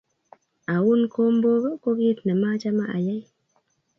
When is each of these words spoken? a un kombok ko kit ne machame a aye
a 0.73 0.75
un 0.91 1.01
kombok 1.13 1.63
ko 1.81 1.89
kit 1.99 2.17
ne 2.23 2.33
machame 2.41 2.83
a 2.87 2.91
aye 2.97 3.15